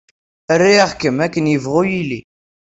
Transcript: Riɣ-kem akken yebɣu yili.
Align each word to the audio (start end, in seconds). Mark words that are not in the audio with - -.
Riɣ-kem 0.61 1.17
akken 1.25 1.51
yebɣu 1.51 1.81
yili. 1.91 2.19